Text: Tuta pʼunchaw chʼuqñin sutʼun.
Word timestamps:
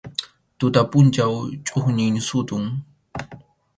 Tuta 0.57 0.81
pʼunchaw 0.91 1.33
chʼuqñin 1.65 2.15
sutʼun. 2.27 2.65